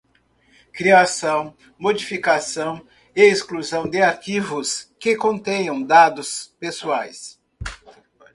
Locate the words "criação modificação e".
0.73-3.21